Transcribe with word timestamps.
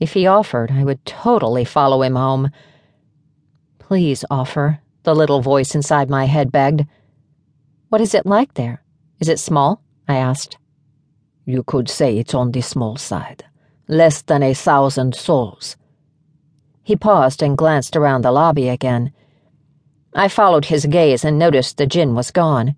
If 0.00 0.12
he 0.12 0.26
offered, 0.26 0.70
I 0.70 0.84
would 0.84 1.04
totally 1.04 1.64
follow 1.64 2.02
him 2.02 2.14
home. 2.14 2.50
Please 3.78 4.24
offer, 4.30 4.80
the 5.02 5.14
little 5.14 5.40
voice 5.40 5.74
inside 5.74 6.08
my 6.08 6.26
head 6.26 6.52
begged. 6.52 6.86
What 7.88 8.00
is 8.00 8.14
it 8.14 8.26
like 8.26 8.54
there? 8.54 8.82
Is 9.18 9.28
it 9.28 9.38
small? 9.38 9.82
I 10.06 10.16
asked. 10.16 10.58
You 11.44 11.62
could 11.62 11.88
say 11.88 12.18
it's 12.18 12.34
on 12.34 12.52
the 12.52 12.60
small 12.60 12.96
side. 12.96 13.44
Less 13.88 14.22
than 14.22 14.42
a 14.42 14.54
thousand 14.54 15.16
souls. 15.16 15.76
He 16.82 16.94
paused 16.94 17.42
and 17.42 17.56
glanced 17.58 17.96
around 17.96 18.22
the 18.22 18.32
lobby 18.32 18.68
again. 18.68 19.12
I 20.14 20.28
followed 20.28 20.66
his 20.66 20.86
gaze 20.86 21.24
and 21.24 21.38
noticed 21.38 21.76
the 21.76 21.86
Jinn 21.86 22.14
was 22.14 22.30
gone. 22.30 22.76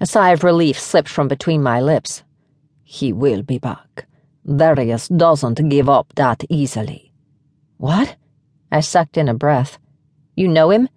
A 0.00 0.06
sigh 0.06 0.32
of 0.32 0.44
relief 0.44 0.78
slipped 0.78 1.08
from 1.08 1.26
between 1.26 1.62
my 1.62 1.80
lips. 1.80 2.22
He 2.82 3.12
will 3.12 3.42
be 3.42 3.58
back. 3.58 4.06
Darius 4.46 5.08
doesn't 5.08 5.68
give 5.68 5.88
up 5.88 6.12
that 6.14 6.44
easily. 6.48 7.12
What? 7.78 8.16
I 8.70 8.80
sucked 8.80 9.16
in 9.16 9.28
a 9.28 9.34
breath. 9.34 9.78
You 10.36 10.46
know 10.46 10.70
him? 10.70 10.88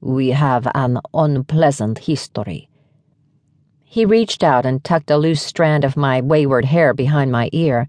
We 0.00 0.30
have 0.30 0.68
an 0.72 1.00
unpleasant 1.12 1.98
history. 1.98 2.68
He 3.84 4.04
reached 4.04 4.44
out 4.44 4.64
and 4.64 4.84
tucked 4.84 5.10
a 5.10 5.16
loose 5.16 5.42
strand 5.42 5.84
of 5.84 5.96
my 5.96 6.20
wayward 6.20 6.66
hair 6.66 6.94
behind 6.94 7.32
my 7.32 7.48
ear. 7.52 7.88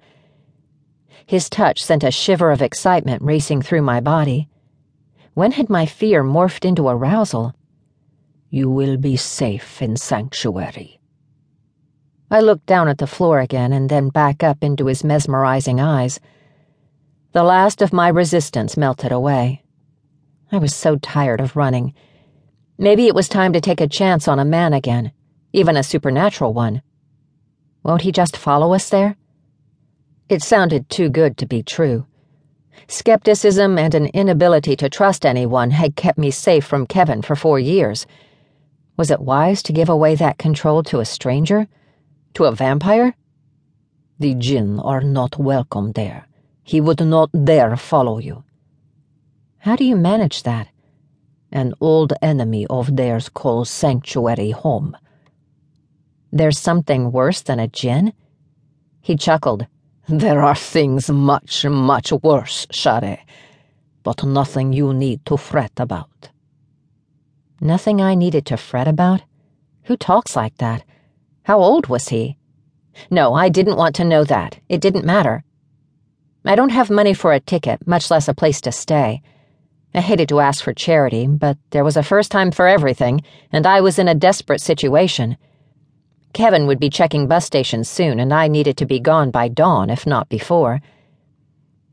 His 1.25 1.49
touch 1.49 1.83
sent 1.83 2.03
a 2.03 2.11
shiver 2.11 2.51
of 2.51 2.61
excitement 2.61 3.21
racing 3.21 3.61
through 3.61 3.81
my 3.81 3.99
body. 3.99 4.47
When 5.33 5.51
had 5.51 5.69
my 5.69 5.85
fear 5.85 6.23
morphed 6.23 6.65
into 6.65 6.87
arousal? 6.87 7.53
You 8.49 8.69
will 8.69 8.97
be 8.97 9.17
safe 9.17 9.81
in 9.81 9.97
sanctuary. 9.97 10.99
I 12.29 12.41
looked 12.41 12.65
down 12.65 12.89
at 12.89 12.97
the 12.97 13.07
floor 13.07 13.39
again 13.39 13.71
and 13.71 13.89
then 13.89 14.09
back 14.09 14.43
up 14.43 14.61
into 14.61 14.87
his 14.87 15.01
mesmerizing 15.01 15.79
eyes. 15.79 16.19
The 17.31 17.43
last 17.43 17.81
of 17.81 17.93
my 17.93 18.09
resistance 18.09 18.75
melted 18.75 19.13
away. 19.13 19.63
I 20.51 20.57
was 20.57 20.75
so 20.75 20.97
tired 20.97 21.39
of 21.39 21.55
running. 21.55 21.93
Maybe 22.77 23.07
it 23.07 23.15
was 23.15 23.29
time 23.29 23.53
to 23.53 23.61
take 23.61 23.79
a 23.79 23.87
chance 23.87 24.27
on 24.27 24.39
a 24.39 24.45
man 24.45 24.73
again, 24.73 25.13
even 25.53 25.77
a 25.77 25.83
supernatural 25.83 26.53
one. 26.53 26.81
Won't 27.81 28.01
he 28.01 28.11
just 28.11 28.35
follow 28.35 28.73
us 28.73 28.89
there? 28.89 29.15
It 30.27 30.43
sounded 30.43 30.89
too 30.89 31.07
good 31.07 31.37
to 31.37 31.45
be 31.45 31.63
true. 31.63 32.07
Skepticism 32.89 33.77
and 33.77 33.95
an 33.95 34.07
inability 34.07 34.75
to 34.75 34.89
trust 34.89 35.25
anyone 35.25 35.71
had 35.71 35.95
kept 35.95 36.17
me 36.17 36.31
safe 36.31 36.65
from 36.65 36.87
Kevin 36.87 37.21
for 37.21 37.37
four 37.37 37.57
years. 37.57 38.05
Was 38.97 39.11
it 39.11 39.21
wise 39.21 39.63
to 39.63 39.71
give 39.71 39.87
away 39.87 40.15
that 40.15 40.37
control 40.37 40.83
to 40.83 40.99
a 40.99 41.05
stranger? 41.05 41.69
To 42.37 42.45
a 42.45 42.51
vampire? 42.51 43.15
The 44.19 44.35
Jinn 44.35 44.79
are 44.81 45.01
not 45.01 45.39
welcome 45.39 45.93
there. 45.93 46.27
He 46.61 46.79
would 46.79 47.03
not 47.03 47.31
dare 47.31 47.75
follow 47.75 48.19
you. 48.19 48.43
How 49.57 49.75
do 49.75 49.83
you 49.83 49.95
manage 49.95 50.43
that? 50.43 50.67
An 51.51 51.73
old 51.81 52.13
enemy 52.21 52.67
of 52.67 52.95
theirs 52.95 53.27
calls 53.27 53.71
Sanctuary 53.71 54.51
home. 54.51 54.95
There's 56.31 56.59
something 56.59 57.11
worse 57.11 57.41
than 57.41 57.59
a 57.59 57.67
Jinn? 57.67 58.13
He 59.01 59.15
chuckled. 59.15 59.65
There 60.07 60.43
are 60.43 60.53
things 60.53 61.09
much, 61.09 61.65
much 61.65 62.11
worse, 62.11 62.67
Share, 62.69 63.17
but 64.03 64.23
nothing 64.23 64.73
you 64.73 64.93
need 64.93 65.25
to 65.25 65.37
fret 65.37 65.79
about. 65.79 66.29
Nothing 67.59 67.99
I 67.99 68.13
needed 68.13 68.45
to 68.45 68.57
fret 68.57 68.87
about? 68.87 69.23
Who 69.85 69.97
talks 69.97 70.35
like 70.35 70.57
that? 70.59 70.83
How 71.47 71.61
old 71.61 71.87
was 71.87 72.09
he? 72.09 72.35
No, 73.09 73.33
I 73.33 73.47
didn't 73.47 73.77
want 73.77 73.95
to 73.95 74.03
know 74.03 74.25
that. 74.25 74.59
It 74.67 74.81
didn't 74.81 75.05
matter. 75.05 75.45
I 76.43 76.55
don't 76.57 76.75
have 76.75 76.89
money 76.89 77.13
for 77.13 77.31
a 77.31 77.39
ticket, 77.39 77.87
much 77.87 78.11
less 78.11 78.27
a 78.27 78.33
place 78.33 78.59
to 78.59 78.71
stay. 78.73 79.21
I 79.95 80.01
hated 80.01 80.27
to 80.27 80.41
ask 80.41 80.61
for 80.61 80.73
charity, 80.73 81.25
but 81.25 81.57
there 81.69 81.85
was 81.85 81.95
a 81.95 82.03
first 82.03 82.33
time 82.33 82.51
for 82.51 82.67
everything, 82.67 83.21
and 83.49 83.65
I 83.65 83.79
was 83.79 83.97
in 83.97 84.09
a 84.09 84.13
desperate 84.13 84.59
situation. 84.59 85.37
Kevin 86.33 86.67
would 86.67 86.81
be 86.81 86.89
checking 86.89 87.29
bus 87.29 87.45
stations 87.45 87.87
soon, 87.87 88.19
and 88.19 88.33
I 88.33 88.49
needed 88.49 88.75
to 88.79 88.85
be 88.85 88.99
gone 88.99 89.31
by 89.31 89.47
dawn, 89.47 89.89
if 89.89 90.05
not 90.05 90.27
before. 90.27 90.81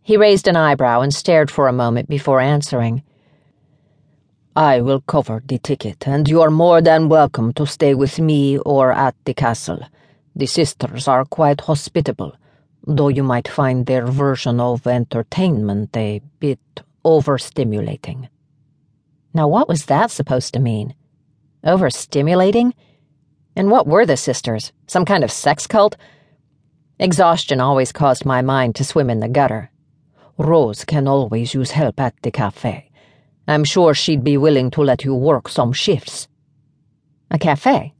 He 0.02 0.16
raised 0.16 0.48
an 0.48 0.56
eyebrow 0.56 1.00
and 1.00 1.14
stared 1.14 1.48
for 1.48 1.68
a 1.68 1.72
moment 1.72 2.08
before 2.08 2.40
answering. 2.40 3.04
I 4.56 4.82
will 4.82 5.00
cover 5.00 5.42
the 5.44 5.58
ticket, 5.58 6.06
and 6.06 6.28
you 6.28 6.40
are 6.40 6.50
more 6.50 6.80
than 6.80 7.08
welcome 7.08 7.52
to 7.54 7.66
stay 7.66 7.92
with 7.92 8.20
me 8.20 8.56
or 8.58 8.92
at 8.92 9.16
the 9.24 9.34
castle. 9.34 9.80
The 10.36 10.46
sisters 10.46 11.08
are 11.08 11.24
quite 11.24 11.62
hospitable, 11.62 12.36
though 12.86 13.08
you 13.08 13.24
might 13.24 13.48
find 13.48 13.84
their 13.84 14.06
version 14.06 14.60
of 14.60 14.86
entertainment 14.86 15.96
a 15.96 16.20
bit 16.38 16.60
overstimulating. 17.04 18.28
Now, 19.32 19.48
what 19.48 19.68
was 19.68 19.86
that 19.86 20.12
supposed 20.12 20.54
to 20.54 20.60
mean? 20.60 20.94
Overstimulating? 21.64 22.74
And 23.56 23.72
what 23.72 23.88
were 23.88 24.06
the 24.06 24.16
sisters? 24.16 24.70
Some 24.86 25.04
kind 25.04 25.24
of 25.24 25.32
sex 25.32 25.66
cult? 25.66 25.96
Exhaustion 27.00 27.60
always 27.60 27.90
caused 27.90 28.24
my 28.24 28.40
mind 28.40 28.76
to 28.76 28.84
swim 28.84 29.10
in 29.10 29.18
the 29.18 29.28
gutter. 29.28 29.72
Rose 30.38 30.84
can 30.84 31.08
always 31.08 31.54
use 31.54 31.72
help 31.72 31.98
at 31.98 32.14
the 32.22 32.30
cafe. 32.30 32.83
I'm 33.46 33.64
sure 33.64 33.94
she'd 33.94 34.24
be 34.24 34.36
willing 34.36 34.70
to 34.72 34.82
let 34.82 35.04
you 35.04 35.14
work 35.14 35.48
some 35.48 35.72
shifts. 35.72 36.28
A 37.30 37.38
cafe? 37.38 37.92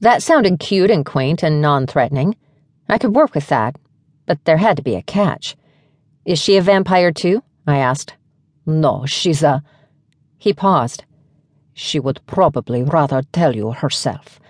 That 0.00 0.22
sounded 0.22 0.60
cute 0.60 0.90
and 0.90 1.04
quaint 1.04 1.42
and 1.42 1.60
non 1.60 1.86
threatening. 1.86 2.36
I 2.88 2.98
could 2.98 3.14
work 3.14 3.34
with 3.34 3.48
that, 3.48 3.76
but 4.26 4.44
there 4.44 4.56
had 4.56 4.76
to 4.76 4.82
be 4.82 4.94
a 4.94 5.02
catch. 5.02 5.56
Is 6.24 6.38
she 6.38 6.56
a 6.56 6.62
vampire 6.62 7.12
too? 7.12 7.42
I 7.66 7.78
asked. 7.78 8.14
No, 8.66 9.04
she's 9.06 9.42
a. 9.42 9.62
He 10.38 10.52
paused. 10.52 11.04
She 11.74 11.98
would 11.98 12.20
probably 12.26 12.82
rather 12.82 13.22
tell 13.32 13.56
you 13.56 13.72
herself. 13.72 14.40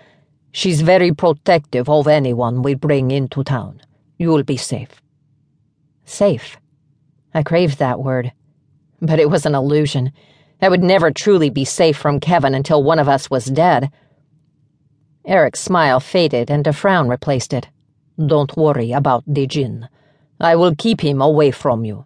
She's 0.51 0.81
very 0.81 1.13
protective 1.13 1.89
of 1.89 2.07
anyone 2.07 2.61
we 2.61 2.75
bring 2.75 3.11
into 3.11 3.43
town. 3.43 3.81
You'll 4.17 4.43
be 4.43 4.57
safe. 4.57 5.01
Safe. 6.05 6.57
I 7.33 7.43
craved 7.43 7.79
that 7.79 7.99
word. 7.99 8.33
But 9.01 9.19
it 9.19 9.29
was 9.29 9.45
an 9.45 9.55
illusion. 9.55 10.11
I 10.61 10.69
would 10.69 10.83
never 10.83 11.11
truly 11.11 11.49
be 11.49 11.65
safe 11.65 11.97
from 11.97 12.19
Kevin 12.19 12.53
until 12.53 12.83
one 12.83 12.99
of 12.99 13.09
us 13.09 13.29
was 13.29 13.45
dead. 13.45 13.91
Erick's 15.25 15.59
smile 15.59 15.99
faded 15.99 16.51
and 16.51 16.65
a 16.67 16.73
frown 16.73 17.07
replaced 17.07 17.53
it. 17.53 17.67
Don't 18.17 18.55
worry 18.55 18.91
about 18.91 19.23
the 19.25 19.47
Jinn. 19.47 19.89
I 20.39 20.55
will 20.55 20.75
keep 20.75 21.01
him 21.01 21.21
away 21.21 21.51
from 21.51 21.83
you. 21.85 22.05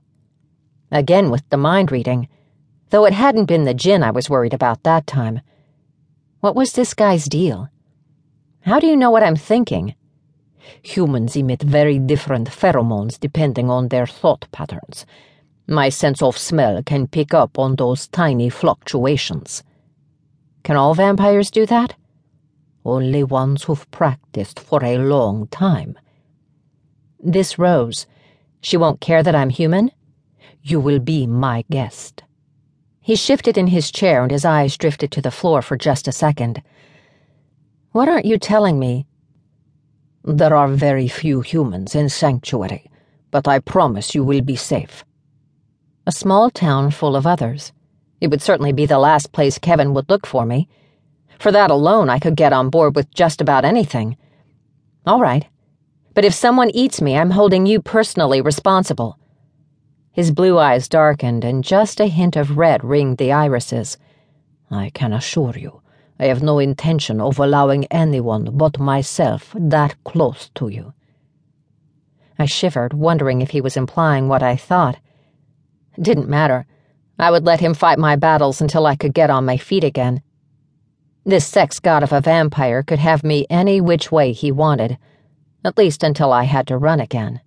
Again 0.91 1.31
with 1.31 1.43
the 1.49 1.57
mind 1.57 1.91
reading, 1.91 2.29
though 2.89 3.05
it 3.05 3.13
hadn't 3.13 3.45
been 3.45 3.65
the 3.65 3.73
Jinn 3.73 4.03
I 4.03 4.11
was 4.11 4.29
worried 4.29 4.53
about 4.53 4.83
that 4.83 5.07
time. 5.07 5.41
What 6.39 6.55
was 6.55 6.73
this 6.73 6.93
guy's 6.93 7.25
deal? 7.25 7.69
How 8.61 8.79
do 8.79 8.87
you 8.87 8.95
know 8.95 9.11
what 9.11 9.23
I'm 9.23 9.35
thinking? 9.35 9.95
Humans 10.83 11.35
emit 11.35 11.61
very 11.61 11.99
different 11.99 12.49
pheromones 12.49 13.19
depending 13.19 13.69
on 13.69 13.89
their 13.89 14.07
thought 14.07 14.47
patterns. 14.51 15.05
My 15.67 15.89
sense 15.89 16.21
of 16.21 16.37
smell 16.37 16.83
can 16.83 17.07
pick 17.07 17.33
up 17.33 17.57
on 17.57 17.75
those 17.75 18.07
tiny 18.07 18.49
fluctuations. 18.49 19.63
Can 20.63 20.75
all 20.75 20.93
vampires 20.93 21.49
do 21.49 21.65
that? 21.65 21.95
Only 22.83 23.23
ones 23.23 23.63
who've 23.63 23.89
practiced 23.89 24.59
for 24.59 24.83
a 24.83 24.99
long 24.99 25.47
time. 25.47 25.97
This 27.19 27.57
Rose, 27.57 28.05
she 28.61 28.77
won't 28.77 29.01
care 29.01 29.23
that 29.23 29.35
I'm 29.35 29.49
human? 29.49 29.89
You 30.61 30.79
will 30.79 30.99
be 30.99 31.25
my 31.25 31.65
guest. 31.71 32.23
He 33.01 33.15
shifted 33.15 33.57
in 33.57 33.67
his 33.67 33.91
chair 33.91 34.21
and 34.21 34.31
his 34.31 34.45
eyes 34.45 34.77
drifted 34.77 35.11
to 35.11 35.21
the 35.21 35.31
floor 35.31 35.63
for 35.63 35.77
just 35.77 36.07
a 36.07 36.11
second. 36.11 36.61
What 37.91 38.07
aren't 38.07 38.25
you 38.25 38.37
telling 38.37 38.77
me? 38.77 39.07
There 40.23 40.55
are 40.55 40.67
very 40.67 41.07
few 41.07 41.41
humans 41.41 41.95
in 41.95 42.09
Sanctuary, 42.09 42.89
but 43.31 43.47
I 43.47 43.59
promise 43.59 44.13
you 44.13 44.23
will 44.23 44.41
be 44.41 44.55
safe. 44.55 45.03
A 46.07 46.11
small 46.11 46.51
town 46.51 46.91
full 46.91 47.15
of 47.15 47.25
others. 47.25 47.73
It 48.21 48.27
would 48.29 48.41
certainly 48.41 48.71
be 48.71 48.85
the 48.85 48.99
last 48.99 49.31
place 49.31 49.57
Kevin 49.57 49.93
would 49.95 50.07
look 50.07 50.27
for 50.27 50.45
me. 50.45 50.69
For 51.39 51.51
that 51.51 51.71
alone, 51.71 52.09
I 52.09 52.19
could 52.19 52.35
get 52.35 52.53
on 52.53 52.69
board 52.69 52.95
with 52.95 53.13
just 53.13 53.41
about 53.41 53.65
anything. 53.65 54.15
All 55.07 55.19
right. 55.19 55.47
But 56.13 56.23
if 56.23 56.33
someone 56.33 56.69
eats 56.69 57.01
me, 57.01 57.17
I'm 57.17 57.31
holding 57.31 57.65
you 57.65 57.81
personally 57.81 58.39
responsible. 58.39 59.17
His 60.11 60.31
blue 60.31 60.59
eyes 60.59 60.87
darkened, 60.87 61.43
and 61.43 61.63
just 61.63 61.99
a 61.99 62.05
hint 62.05 62.35
of 62.35 62.55
red 62.55 62.83
ringed 62.83 63.17
the 63.17 63.31
irises. 63.31 63.97
I 64.69 64.91
can 64.91 65.11
assure 65.11 65.57
you, 65.57 65.81
I 66.19 66.25
have 66.25 66.43
no 66.43 66.59
intention 66.59 67.19
of 67.19 67.39
allowing 67.39 67.85
anyone 67.85 68.49
but 68.53 68.79
myself 68.79 69.53
that 69.59 70.01
close 70.03 70.51
to 70.55 70.69
you. 70.69 70.93
I 72.37 72.45
shivered, 72.45 72.93
wondering 72.93 73.41
if 73.41 73.49
he 73.49 73.59
was 73.59 73.75
implying 73.75 74.27
what 74.27 74.43
I 74.43 74.55
thought. 74.55 74.97
Didn't 76.01 76.29
matter. 76.29 76.65
I 77.17 77.31
would 77.31 77.45
let 77.45 77.61
him 77.61 77.73
fight 77.73 77.97
my 77.97 78.15
battles 78.15 78.61
until 78.61 78.85
I 78.85 78.95
could 78.95 79.13
get 79.13 79.29
on 79.29 79.45
my 79.45 79.57
feet 79.57 79.83
again. 79.83 80.21
This 81.25 81.47
sex 81.47 81.79
god 81.79 82.03
of 82.03 82.11
a 82.11 82.21
vampire 82.21 82.83
could 82.83 82.99
have 82.99 83.23
me 83.23 83.47
any 83.49 83.81
which 83.81 84.11
way 84.11 84.31
he 84.31 84.51
wanted, 84.51 84.97
at 85.63 85.77
least 85.77 86.03
until 86.03 86.31
I 86.31 86.43
had 86.43 86.67
to 86.67 86.77
run 86.77 86.99
again. 86.99 87.41